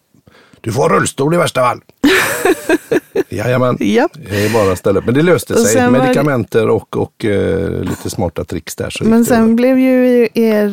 [0.61, 1.81] du får rullstol i värsta fall.
[3.31, 4.11] Jajamän, Japp.
[4.31, 5.05] det är bara upp.
[5.05, 5.75] Men det löste Och sig.
[5.77, 8.91] var det- Medikamenter och, och eh, lite smarta tricks där.
[8.91, 10.69] Så Men sen blev ju er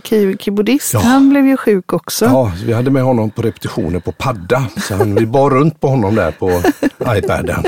[0.00, 1.00] key- keyboardist, Ja.
[1.00, 2.24] han blev ju sjuk också.
[2.24, 4.66] Ja, vi hade med honom på repetitioner på padda.
[4.88, 6.62] Så han, vi bar runt på honom där på
[7.16, 7.64] iPaden.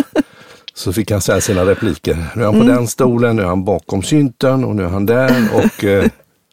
[0.79, 2.27] Så fick han säga sina repliker.
[2.37, 2.77] Nu är han på Mm.
[2.77, 5.49] den stolen, nu är han bakom synten och nu är han där.
[5.55, 6.05] Och eh,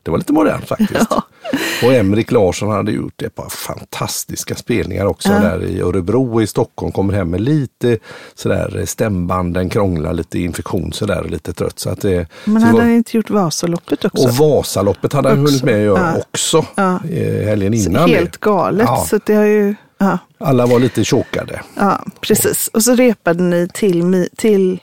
[0.03, 0.91] det var lite modernt faktiskt.
[1.09, 1.88] Ja.
[1.88, 5.39] Och Emrik Larsson hade gjort ett par fantastiska spelningar också Ja.
[5.39, 6.91] där i Örebro och i Stockholm.
[6.91, 7.97] Kommer hem med lite
[8.35, 11.79] sådär stämbanden krånglar, lite infektion sådär och lite trött.
[11.79, 14.23] Så att det, Men så hade han inte gjort Vasaloppet också?
[14.27, 15.51] och Vasaloppet hade han Också.
[15.51, 16.21] hunnit med att göra Ja.
[16.31, 16.99] också Ja.
[17.09, 18.09] eh, helgen Så innan.
[18.09, 18.39] Helt det.
[18.41, 18.89] galet.
[19.07, 21.62] Så det har ju, ja, Alla var lite chokade.
[21.75, 22.67] ja, precis.
[22.67, 24.79] Och så repade ni till, till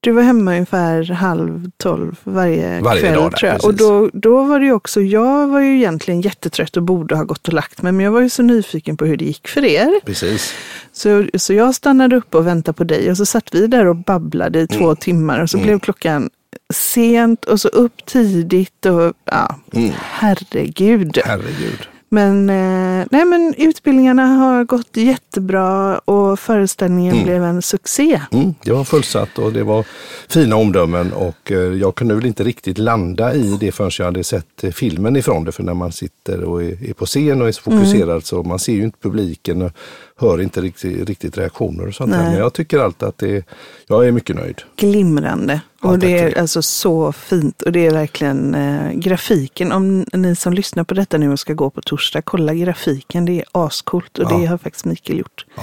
[0.00, 3.60] du var hemma ungefär halv tolv varje, Varje kväll dag tror jag.
[3.60, 3.68] precis.
[3.68, 7.24] Och då, då var det ju också, jag var ju egentligen jättetrött och borde ha
[7.24, 7.92] gått och lagt mig.
[7.92, 10.00] Men jag var ju så nyfiken på hur det gick för er.
[10.04, 10.54] Precis.
[10.92, 13.96] Så, så jag stannade upp och väntade på dig och så satt vi där och
[13.96, 14.96] babblade i två Mm.
[14.96, 16.30] timmar och så blev klockan
[16.74, 19.90] sent och så upp tidigt och ja, Mm.
[19.98, 21.18] herregud.
[21.24, 21.88] Herregud.
[22.10, 27.24] Men, eh, nej, men utbildningarna har gått jättebra och föreställningen Mm.
[27.24, 28.20] blev en succé.
[28.32, 29.84] Mm, det var fullsatt och det var
[30.28, 34.24] fina omdömen och eh, jag kunde väl inte riktigt landa i det förrän jag hade
[34.24, 35.52] sett eh, filmen ifrån det.
[35.52, 38.20] För när man sitter och är, är på scen och är så fokuserad Mm.
[38.22, 39.70] så man ser ju inte publiken
[40.18, 42.22] hör inte riktigt, riktigt reaktioner och sånt där.
[42.22, 43.44] Men jag tycker alltid att det,
[43.86, 44.62] jag är mycket nöjd.
[44.76, 45.60] Glimrande.
[45.82, 47.62] Ja, och tack det är alltså så fint.
[47.62, 49.72] Och det är verkligen eh, grafiken.
[49.72, 53.24] Om ni som lyssnar på detta nu och ska gå på torsdag, kolla grafiken.
[53.24, 54.38] Det är ascoolt och Ja.
[54.38, 55.62] det har faktiskt Mikael gjort Ja,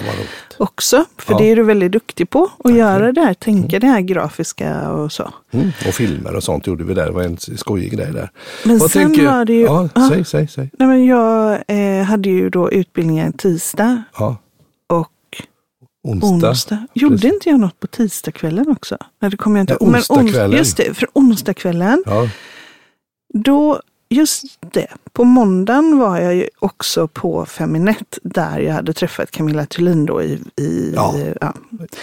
[0.57, 1.05] också.
[1.17, 1.37] För Ja.
[1.39, 2.43] det är du väldigt duktig på.
[2.43, 3.21] Att Tack göra det.
[3.21, 5.33] här, tänka det här grafiska och så.
[5.51, 7.05] Mm, och filmer och sånt gjorde vi där.
[7.05, 8.29] Det var en skojig grej där.
[8.65, 9.61] Men Vad sen tänker- var det ju...
[9.63, 10.09] Ja, Ja.
[10.09, 10.69] säg, säg, säg.
[10.79, 14.37] Nej, men jag eh, hade ju då utbildningen tisdag Ja,
[16.09, 16.49] onsdag.
[16.49, 16.87] onsdag.
[16.93, 17.33] Gjorde Precis.
[17.33, 18.97] inte jag något på tisdagskvällen också?
[19.19, 20.57] Nej, det kommer jag inte Ja, ons- onsdagskvällen.
[20.57, 22.03] Just det, för onsdagskvällen.
[22.05, 22.29] Ja,
[23.33, 29.31] Då, just det, på måndagen var jag ju också på Feminett där jag hade träffat
[29.31, 31.15] Camilla Thulin då i, i, Ja.
[31.41, 31.53] ja,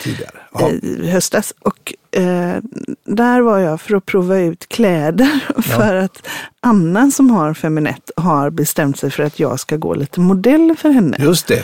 [0.02, 0.70] tidigare.
[0.82, 1.54] I höstas.
[1.60, 2.56] Och eh,
[3.04, 6.28] där var jag för att prova ut kläder för att
[6.60, 10.90] Anna som har Feminett har bestämt sig för att jag ska gå lite modell för
[10.90, 11.16] henne.
[11.20, 11.62] Just det.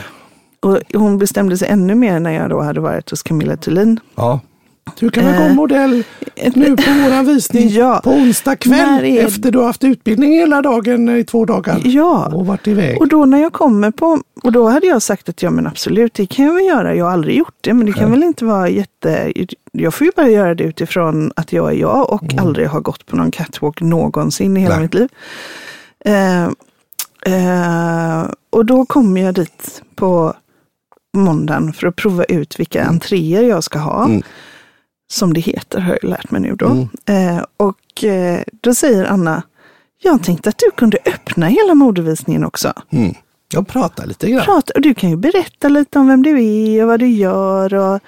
[0.60, 4.00] Och hon bestämde sig ännu mer när jag då hade varit hos Camilla Thulin.
[4.14, 4.40] Ja.
[4.98, 6.02] Du kan väl Eh, gå modell
[6.54, 8.00] nu på våran visning Ja.
[8.04, 12.30] på onsdag kväll är- efter du har haft utbildning hela dagen i två dagar Ja,
[12.34, 13.00] och varit iväg.
[13.00, 16.14] och då när jag kommer på, och då hade jag sagt att ja men absolut,
[16.14, 16.94] det kan jag väl göra.
[16.94, 19.32] Jag har aldrig gjort det, men det kan väl inte vara jätte...
[19.72, 23.06] Jag får ju bara göra det utifrån att jag är jag och aldrig har gått
[23.06, 24.82] på någon catwalk någonsin i hela Nej.
[24.82, 25.08] mitt liv.
[26.04, 26.44] Eh,
[27.26, 30.34] eh, och då kommer jag dit på
[31.16, 34.04] måndagen för att prova ut vilka entréer jag ska ha.
[34.04, 34.22] Mm.
[35.10, 36.66] Som det heter har jag lärt mig nu då.
[36.66, 36.88] Mm.
[37.36, 39.42] Eh, och eh, då säger Anna,
[40.02, 42.72] jag tänkte att du kunde öppna hela modevisningen också.
[42.90, 43.14] Mm.
[43.52, 44.44] Jag pratar lite grann.
[44.44, 47.74] Prata, och du kan ju berätta lite om vem du är och vad du gör.
[47.74, 48.00] Och,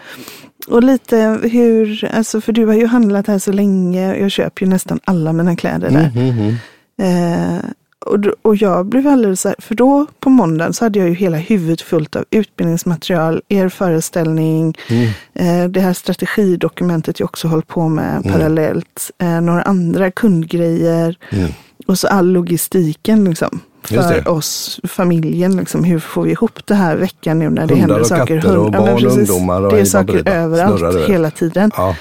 [0.68, 4.16] och lite hur, alltså för du har ju handlat här så länge.
[4.16, 6.12] Jag köper ju nästan alla mina kläder där.
[6.16, 7.56] Mm, mm, mm.
[7.56, 7.64] Eh,
[8.06, 11.14] och, och jag blev alldeles så här, för då på måndagen så hade jag ju
[11.14, 15.08] hela huvudet fullt av utbildningsmaterial, er föreställning, Mm.
[15.34, 21.50] eh, det här strategidokumentet jag också hållit på med parallellt, eh, några andra kundgrejer Mm.
[21.86, 23.60] och så all logistiken liksom.
[23.84, 27.76] För oss, familjen, liksom, hur får vi ihop det här veckan nu när det Hundar
[27.80, 28.40] händer och saker?
[28.40, 30.30] katter och ja, men barn och ungdomar och Det är saker baberiba.
[30.32, 31.70] överallt Snurrar hela tiden.
[31.76, 31.94] Ja.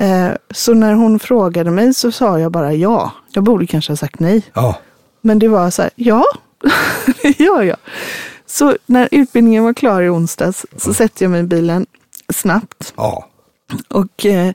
[0.00, 3.12] Eh, så när hon frågade mig så sa jag bara ja.
[3.32, 4.42] Jag borde kanske ha sagt nej.
[4.54, 4.78] Ja.
[5.22, 6.24] Men det var så här, ja,
[7.22, 7.76] det gör jag.
[8.46, 11.86] Så när utbildningen var klar i onsdags så sätter jag mig i bilen
[12.32, 13.28] snabbt Ja.
[13.88, 14.52] och eh,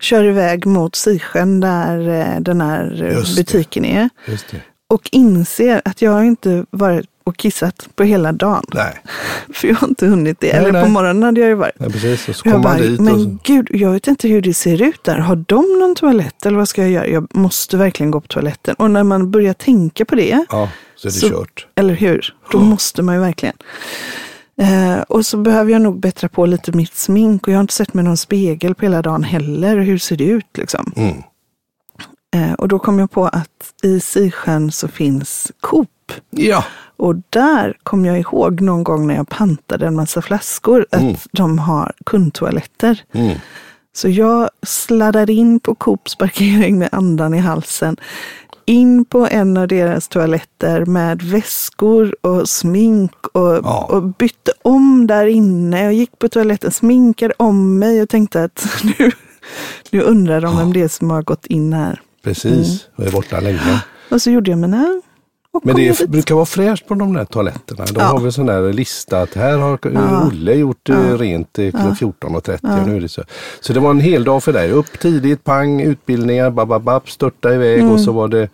[0.00, 3.40] kör iväg mot Sisjön där eh, den här eh, Just det.
[3.42, 4.08] butiken är.
[4.26, 4.60] Det.
[4.88, 8.64] Och inser att jag har inte varit och kissat på hela dagen.
[8.74, 9.02] Nej.
[9.54, 10.46] För jag har inte hunnit det.
[10.46, 10.82] Nej, Eller nej.
[10.84, 11.74] på morgonen hade jag ju varit.
[11.78, 12.28] Nej, precis.
[12.28, 13.38] Och så Jag bara, dit men och så.
[13.44, 15.18] gud, jag vet inte hur det ser ut där.
[15.18, 17.06] Har de någon toalett eller vad ska jag göra?
[17.06, 18.74] Jag måste verkligen gå på toaletten.
[18.78, 21.66] Och när man börjar tänka på det, Ja, så är det Så- kört.
[21.74, 22.34] eller hur?
[22.52, 23.56] Då måste man ju verkligen.
[24.60, 27.74] Eh, och så behöver jag nog bättra på lite mitt smink och jag har inte
[27.74, 29.76] sett mig någon spegel på hela dagen heller.
[29.76, 30.92] Hur ser det ut liksom?
[30.96, 31.16] Mm.
[32.34, 33.48] Eh, och då kom jag på att
[33.82, 35.88] i Sisjön så finns Coop.
[36.30, 36.64] Ja.
[37.00, 41.16] Och där kom jag ihåg någon gång när jag pantade en massa flaskor att Mm.
[41.32, 43.02] de har kundtoaletter.
[43.12, 43.36] Mm.
[43.92, 47.96] Så jag sladdade in på Coops parkering med andan i halsen.
[48.64, 53.86] In på en av deras toaletter med väskor och smink och, Ja.
[53.90, 55.82] och bytte om där inne.
[55.84, 58.66] Jag gick på toaletten, sminkade om mig och tänkte att
[58.98, 59.10] nu,
[59.90, 62.00] nu undrar de vem det är som har gått in här.
[62.24, 62.44] Precis.
[62.68, 62.78] Mm.
[62.96, 63.82] Och är borta länge.
[64.10, 65.00] Och så gjorde jag mina
[65.62, 66.08] Men det dit.
[66.08, 67.84] brukar vara fräscht på de där toaletterna.
[67.84, 68.04] De Ja.
[68.04, 70.26] har väl sån där lista att här har Ja.
[70.26, 71.16] Olle gjort eh, Ja.
[71.16, 71.94] rent till Ja.
[72.00, 72.86] 14.30.
[72.86, 73.22] Nu är det så.
[73.60, 74.70] så det var en hel dag för dig.
[74.70, 77.92] Upp tidigt, pang, utbildningar, bababab, störta iväg Mm.
[77.92, 78.48] och så var det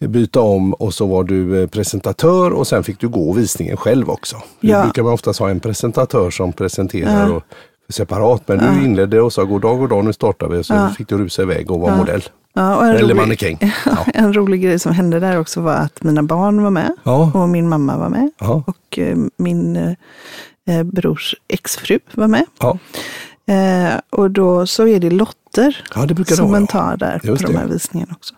[0.00, 4.10] byta om och så var du eh, presentatör och sen fick du gå visningen själv
[4.10, 4.36] också.
[4.60, 4.82] Ja.
[4.82, 7.34] brukar man oftast ha en presentatör som presenterar Ja.
[7.34, 7.42] och
[7.92, 8.42] separat.
[8.48, 10.64] Men du inledde och sa god dag, god dag, nu startar vi.
[10.64, 12.22] Så fick du rusa iväg och vara modell.
[12.54, 13.58] Ja, och en Eller rolig- mannekäng.
[13.86, 13.96] Ja.
[14.14, 17.30] En rolig grej som hände där också var att mina barn var med Ja.
[17.34, 18.62] och min mamma var med Ja.
[18.66, 19.76] och eh, min
[20.66, 22.44] eh, brors exfru var med.
[22.60, 22.78] Ja.
[23.54, 26.66] Eh, och då så är det lotter Ja, det som man ja.
[26.66, 27.58] tar där Just på de det.
[27.58, 28.34] här visningarna också.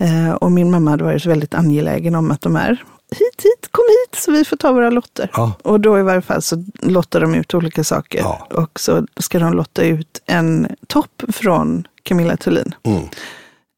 [0.00, 3.84] Eh, och min mamma hade varit väldigt angelägen om att de är hit, hit, kom
[3.88, 5.30] hit så vi får ta våra lotter.
[5.32, 5.52] Ja.
[5.62, 8.18] Och då i varje fall så lottar de ut olika saker.
[8.18, 8.48] Ja.
[8.50, 12.74] Och så ska de lotta ut en topp från Camilla Thulin.
[12.82, 13.02] Mm.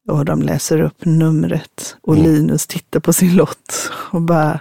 [0.09, 4.59] Och de läser upp numret och Linus tittar på sin lott och bara.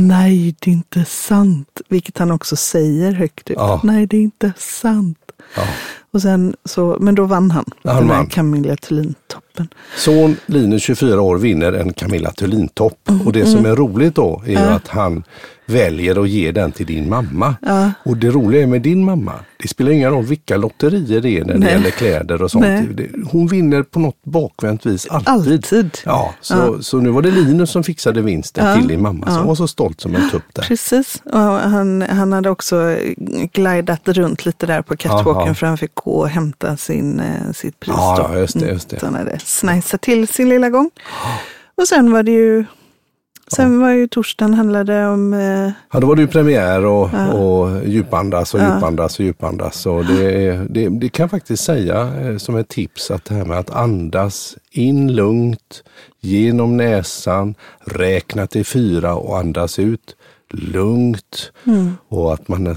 [0.00, 1.80] Nej, det är inte sant.
[1.88, 3.56] Vilket han också säger högt ut.
[3.56, 3.80] Ja.
[3.84, 5.18] Nej, det är inte sant.
[5.56, 5.62] Ja.
[6.12, 7.64] Och sen så, men då vann han.
[7.82, 8.26] Ja, han den vann.
[8.26, 9.47] Camilla Thulin-toppen.
[9.96, 13.08] Son Linus 24 år vinner en Camilla Thulin-topp.
[13.08, 15.22] Mm, Och det som är roligt då är ju att han
[15.66, 17.54] väljer att ge den till din mamma.
[17.62, 17.90] Ja.
[18.04, 21.44] Och det roliga är med din mamma, det spelar ingen roll vilka lotterier det är
[21.44, 21.72] när det Nej.
[21.72, 22.64] gäller kläder och sånt.
[22.64, 22.88] Nej.
[22.94, 25.28] Det- Hon vinner på något bakvänt vis alltid.
[25.28, 25.98] Alltid.
[26.04, 28.76] Ja, så, så nu var det Linus som fixade vinsten Ja.
[28.76, 30.62] till din mamma som var så stolt som en tupp där.
[30.62, 31.22] Precis.
[31.24, 32.96] Och han, han hade också
[33.52, 37.80] glidat runt lite där på catwalken för han fick gå och hämta sin, eh, sitt
[37.80, 37.94] pris.
[37.96, 38.96] Ja, ja, just det, just det.
[39.48, 40.90] Snajsat till sin lilla gång.
[41.74, 42.64] Och sen var det ju
[43.52, 47.86] Sen var ju torsdagen handlade om eh, Ja, då var det ju premiär och, och
[47.86, 49.86] djupandas och djupandas och djupandas.
[49.86, 53.44] Och det, det, det kan jag faktiskt säga eh, som ett tips att det här
[53.44, 55.82] med att andas in lugnt
[56.20, 60.16] genom näsan, räkna till fyra och andas ut
[60.50, 61.52] lugnt.
[62.08, 62.76] Och att man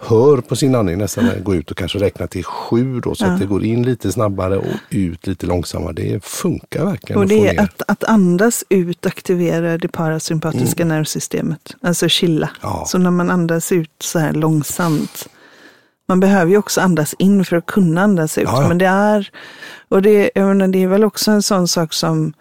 [0.00, 3.40] hör på sin andning nästan gå ut och kanske räkna till sju då, så att
[3.40, 5.92] det går in lite snabbare och ut lite långsammare.
[5.92, 7.18] Det funkar verkligen.
[7.18, 7.62] Och att det är ner.
[7.62, 12.46] att, att andas ut aktiverar det parasympatiska nervsystemet, alltså chilla.
[12.46, 12.58] Mm.
[12.62, 12.84] Ja.
[12.86, 15.28] Så när man andas ut så här långsamt,
[16.08, 18.44] man behöver ju också andas in för att kunna andas ut.
[18.44, 18.68] Ja, ja.
[18.68, 19.30] Men det är,
[19.88, 22.32] och det, menar, det är väl också en sån sak som,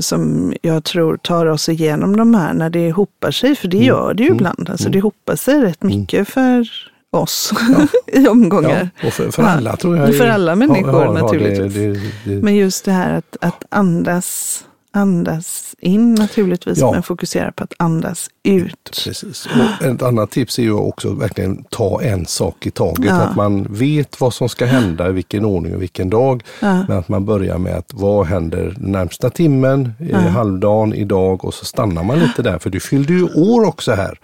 [0.00, 3.86] som jag tror tar oss igenom de här när det hopar sig, för det Mm.
[3.88, 4.70] gör det ju ibland.
[4.70, 6.68] Alltså det hopar sig rätt mycket för
[7.10, 7.52] oss
[8.06, 8.90] i Ja, omgångar.
[9.06, 9.48] och för, för Ja.
[9.48, 10.16] alla tror jag.
[10.16, 11.74] För alla människor har- har det- naturligtvis.
[11.74, 14.60] det- det- Men just det här att, att andas,
[14.96, 16.92] andas in naturligtvis, Ja.
[16.92, 19.00] men fokusera på att andas ut.
[19.04, 19.46] Precis.
[19.46, 23.04] Och ett annat tips är ju också verkligen ta en sak i taget.
[23.04, 23.20] Ja.
[23.20, 26.42] Att man vet vad som ska hända, i vilken ordning och vilken dag.
[26.60, 26.84] Ja.
[26.88, 31.64] Men att man börjar med att vad händer närmsta timmen, i halvdagen, idag och så
[31.64, 32.58] stannar man lite där.
[32.58, 34.18] För du fyllde ju år också här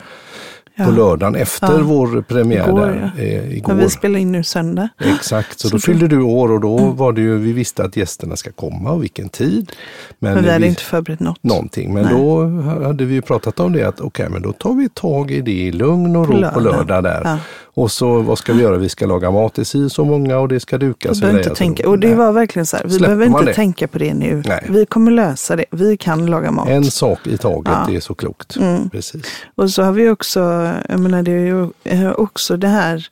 [0.84, 1.82] på lördagen efter Ja.
[1.82, 3.22] vår premiär Igår, där, ja.
[3.22, 3.68] eh, igår.
[3.74, 4.88] Men vi spelar in nu söndag.
[5.18, 7.96] Exakt, så då Så fyllde du år och då var det ju, vi visste att
[7.96, 9.72] gästerna ska komma och vilken tid.
[10.18, 11.42] Men vi hade inte förberett något.
[11.44, 11.94] någonting.
[11.94, 12.14] Men Nej.
[12.14, 12.46] då
[12.86, 15.50] hade vi ju pratat om det att okej, men då tar vi tag i det
[15.52, 16.76] i lugn och ro På på lördag.
[16.88, 17.38] lördag där.
[17.80, 18.76] Och så vad ska vi göra?
[18.76, 21.16] Vi ska laga mat i si så många och det ska dukas.
[21.16, 21.88] Vi behöver inte tänka.
[21.88, 22.16] Och det nej.
[22.16, 23.54] var verkligen så här, vi Släpper behöver inte det?
[23.54, 24.42] tänka på det nu.
[24.46, 24.66] Nej.
[24.68, 25.64] Vi kommer lösa det.
[25.70, 26.68] Vi kan laga mat.
[26.68, 27.76] En sak i taget, Ja.
[27.76, 27.90] Mm.
[27.90, 28.56] det är så klokt.
[28.92, 29.22] Precis.
[29.54, 31.46] Och så har vi också, jag menar det är
[31.94, 33.06] ju också det här,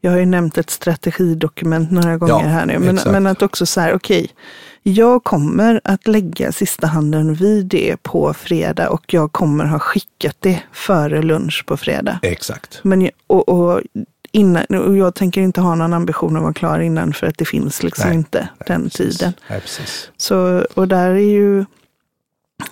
[0.00, 3.66] jag har ju nämnt ett strategidokument några gånger Ja, här nu, men, men att också
[3.66, 4.30] så här, okej,
[4.86, 10.36] jag kommer att lägga sista handen vid det på fredag och jag kommer ha skickat
[10.40, 12.18] det före lunch på fredag.
[12.22, 12.80] Exakt.
[12.82, 13.80] Men, och, och,
[14.32, 17.44] innan, och jag tänker inte ha någon ambition att vara klar innan för att det
[17.44, 19.18] finns liksom Nej, inte nej, den precis.
[19.18, 19.32] tiden.
[19.50, 20.10] Nej, precis.
[20.16, 21.64] Så, och där är ju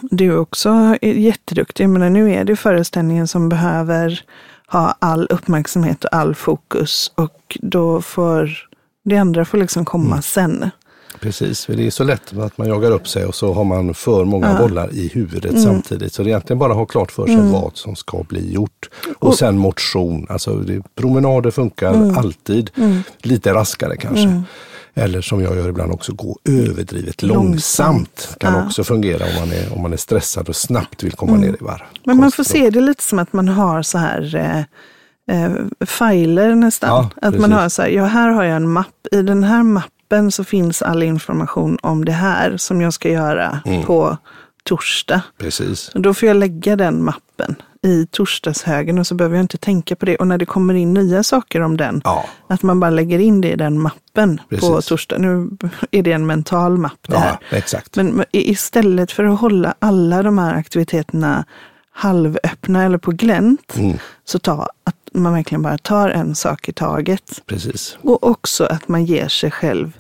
[0.01, 1.89] du också jätteduktig.
[1.89, 4.21] Men nu är det föreställningen som behöver
[4.67, 7.13] ha all uppmärksamhet och all fokus.
[7.15, 8.51] Och då får
[9.05, 10.23] det andra får liksom komma Mm.
[10.23, 10.71] sen.
[11.23, 13.95] Precis, för det är så lätt att man jagar upp sig och så har man
[13.95, 14.59] för många Ja.
[14.69, 15.63] bollar i huvudet Mm.
[15.63, 16.13] samtidigt.
[16.13, 18.89] Så det är egentligen bara att ha klart för sig vad som ska bli gjort.
[19.19, 22.19] Och, Och- sen motion, alltså det, promenader funkar Mm.
[22.19, 22.71] alltid.
[23.23, 24.43] Lite raskare kanske.
[24.95, 27.45] Eller som jag gör ibland också, gå överdrivet långsamt.
[27.47, 28.67] Långsamt, Kan ja.
[28.67, 31.57] också fungera om man, är, om man är stressad och snabbt vill komma ner i
[31.61, 31.83] varv.
[32.05, 34.59] Men man får se det lite som att man har så här eh,
[35.45, 35.53] eh,
[35.87, 36.89] filer nästan.
[36.91, 38.87] Ja, att man har så här, ja här har jag en mapp.
[39.13, 39.92] I den här mappen
[40.33, 43.83] så finns all information om det här som jag ska göra Mm.
[43.85, 44.17] på
[44.65, 45.23] torsdag.
[45.39, 45.89] Precis.
[45.89, 47.55] Och Då får jag lägga den mappen
[47.87, 50.17] i torsdagshögen och så behöver jag inte tänka på det.
[50.17, 53.41] Och när det kommer in nya saker om den, Ja, att man bara lägger in
[53.41, 54.87] det i den mappen på Precis.
[54.87, 55.19] torsdag.
[55.19, 55.51] Nu
[55.91, 57.39] är det en mental mapp det här.
[57.51, 57.97] ja exakt.
[57.97, 61.45] Men istället för att hålla alla de här aktiviteterna
[61.95, 66.73] halvöppna eller på glänt, Mm, så ta att man verkligen bara tar en sak i
[66.73, 67.43] taget.
[67.47, 67.99] precis.
[68.03, 69.93] Och också att man ger sig själv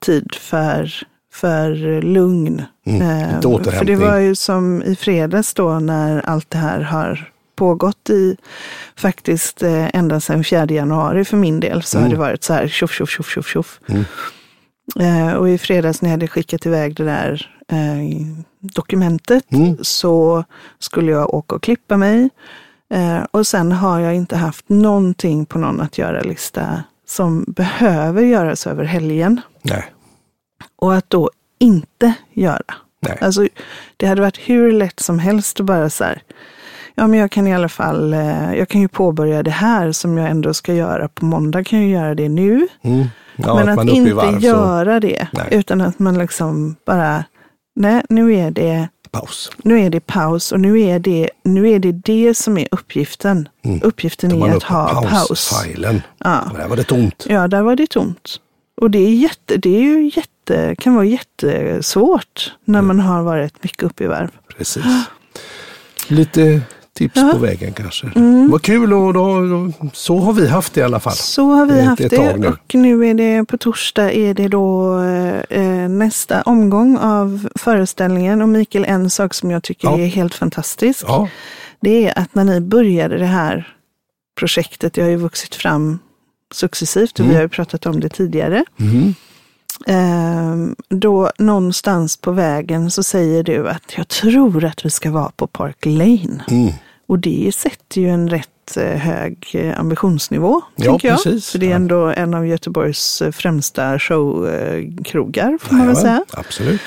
[0.00, 0.92] tid för,
[1.32, 2.62] för lugn.
[2.86, 6.80] Mm, Eh, lite för det var ju som i fredags då när allt det här
[6.80, 8.36] har pågått i
[8.96, 12.12] faktiskt eh, ända sedan 4 januari för min del så har Mm.
[12.12, 13.80] det varit så här tjoff, tjoff, tjoff, tjoff, tjoff.
[13.88, 14.04] Mm.
[15.00, 18.26] Eh, och i fredags när jag hade skickat iväg det där eh,
[18.60, 19.76] dokumentet Mm.
[19.82, 20.44] så
[20.78, 22.28] skulle jag åka och klippa mig.
[22.94, 28.66] Eh, och sen har jag inte haft någonting på någon att göra-lista som behöver göras
[28.66, 29.40] över helgen.
[29.62, 29.84] Nej,
[30.76, 32.74] Och att då inte göra.
[33.00, 33.18] nej.
[33.20, 33.48] Alltså,
[33.96, 36.22] det hade varit hur lätt som helst att bara så här,
[36.94, 40.18] ja men jag kan i alla fall, eh, jag kan ju påbörja det här som
[40.18, 42.68] jag ändå ska göra på måndag, kan jag göra det nu.
[42.82, 43.06] Mm.
[43.36, 45.46] Ja, men att att, inte varv, så göra det, Nej.
[45.50, 47.24] utan att man liksom bara,
[47.76, 49.50] nej nu är det paus.
[49.62, 53.48] nu är det paus och nu är det nu är det, det som är uppgiften.
[53.64, 53.80] Mm.
[53.82, 55.10] Uppgiften Tar är att ha paus.
[55.28, 56.02] pausfilen.
[56.18, 56.52] Ja.
[56.56, 57.26] Där var det tomt.
[57.28, 58.40] ja, där var det tomt.
[58.80, 63.62] Och det är, jätte, det är ju jätte, kan vara jättesvårt när man har varit
[63.62, 64.30] mycket uppe i varv.
[64.56, 64.84] Precis.
[66.08, 66.60] Lite
[66.98, 67.30] tips Ja.
[67.32, 68.06] på vägen kanske.
[68.16, 68.50] Mm.
[68.50, 69.40] Vad kul och då,
[69.92, 71.12] så har vi haft det i alla fall.
[71.16, 72.46] Så har vi är haft ett det nu.
[72.48, 74.98] och nu är det på torsdag är det då
[75.50, 79.98] eh, nästa omgång av föreställningen och Mikael en sak som jag tycker Ja.
[79.98, 81.04] är helt fantastisk.
[81.08, 81.28] Ja,
[81.80, 83.74] Det är att när ni började det här
[84.38, 85.98] projektet, det har ju vuxit fram
[86.54, 87.30] successivt och Mm.
[87.30, 88.64] vi har ju pratat om det tidigare.
[88.80, 89.14] mm.
[89.86, 95.30] Ehm, då någonstans på vägen så säger du att jag tror att vi ska vara
[95.36, 96.44] på Park Lane.
[96.50, 96.72] Mm.
[97.08, 101.00] Och det sätter ju en rätt eh, hög eh, ambitionsnivå, Ja, jag.
[101.00, 101.50] precis.
[101.50, 106.24] För det är ändå en av Göteborgs eh, främsta showkrogar, får man väl säga.
[106.32, 106.80] Absolut.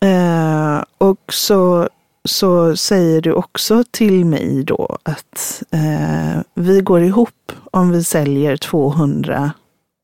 [0.00, 1.88] Eh, och så,
[2.24, 8.56] så säger du också till mig då att eh, vi går ihop om vi säljer
[8.56, 9.52] 200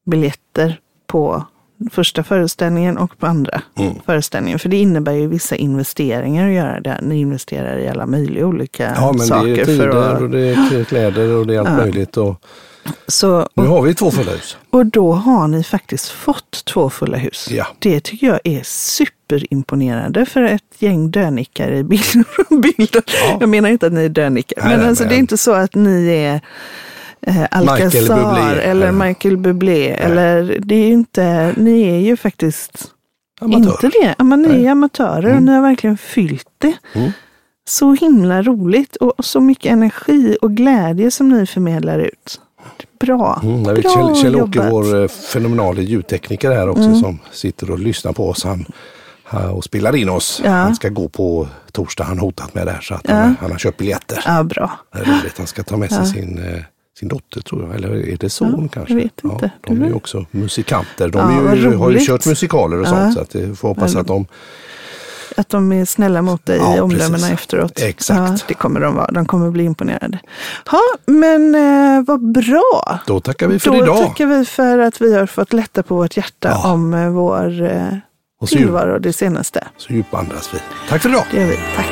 [0.07, 1.45] biljetter på
[1.93, 3.93] första föreställningen och på andra Mm.
[4.07, 4.59] föreställningen.
[4.59, 6.99] För det innebär ju vissa investeringar att göra det.
[7.03, 9.47] Ni investerar i alla möjliga olika Ja, men saker.
[9.49, 11.77] det är för tider att, och det är kläder och det är allt Ja.
[11.77, 12.17] möjligt.
[12.17, 12.43] Och
[13.07, 14.57] så, nu och, har vi två fulla hus.
[14.71, 17.49] och då har ni faktiskt fått två fulla hus.
[17.51, 17.67] Ja.
[17.79, 22.61] Det tycker jag är superimponerande för ett gäng dönickare i bilder.
[22.63, 23.03] bilder.
[23.07, 23.37] Ja.
[23.41, 25.37] Jag menar inte att ni är dönickare, Nej, men nej, alltså, men- det är inte
[25.37, 26.41] så att ni är
[27.29, 29.89] eh, Alcazar eller Michael Bublé.
[29.91, 32.85] Eller, det är ju inte, ni är ju faktiskt
[33.41, 33.71] Amatör.
[33.85, 34.15] inte det.
[34.19, 34.67] Ja, men ni Nej.
[34.67, 36.75] är amatörer och ni har verkligen fyllt det.
[36.95, 37.11] Mm.
[37.69, 42.41] Så himla roligt och så mycket energi och glädje som ni förmedlar ut.
[43.01, 43.41] Bra.
[43.43, 47.01] Mm, Bra Kjell, Kjell Åke, vår eh, fenomenala ljudtekniker här också Mm.
[47.01, 48.65] som sitter och lyssnar på oss han,
[49.55, 50.41] och spelar in oss.
[50.45, 50.51] Ja.
[50.51, 53.15] Han ska gå på torsdag, han hotat med det här så att Ja.
[53.15, 54.23] han, han har köpt biljetter.
[54.27, 54.71] Ja, bra.
[54.93, 56.63] Det är roligt, han ska ta med sig sin, eh,
[56.99, 58.95] sin dotter tror jag, eller är det son Ja, kanske?
[58.95, 59.51] jag vet inte.
[59.63, 61.09] Ja, de är ju också musikanter.
[61.09, 64.07] De Ja, ju, har ju kört musikaler och sånt så att det får hoppas att
[64.07, 64.27] de
[65.37, 67.81] Att de är snälla mot dig Ja, i omdömena efteråt.
[67.81, 68.19] Exakt.
[68.41, 69.11] Ja, det kommer de vara.
[69.11, 70.19] De kommer bli imponerade.
[70.73, 72.99] Ja, men eh, vad bra.
[73.07, 73.99] Då tackar vi för Då idag.
[74.07, 76.73] tackar vi för att vi har fått lätta på vårt hjärta Ja.
[76.73, 77.87] om eh, vår eh,
[78.41, 79.65] Och tillvaro det senaste.
[79.77, 80.59] så djupandas vi.
[80.89, 81.25] Tack för idag.
[81.31, 81.57] Det gör vi.
[81.77, 81.87] Tack.